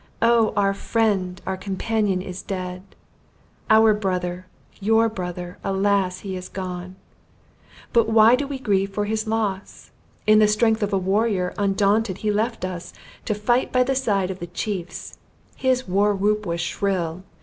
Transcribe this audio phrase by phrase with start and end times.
[0.23, 0.51] Oh!
[0.57, 2.81] our friend, our companion is dead!
[3.69, 4.47] Our brother,
[4.79, 6.21] your brother, alas!
[6.21, 6.95] he is gone!
[7.93, 9.91] But why do we grieve for his loss?
[10.25, 12.93] In the strength of a warrior, undaunted he left us,
[13.25, 15.19] to fight by the side of the Chiefs!
[15.55, 17.21] His war whoop was shrill!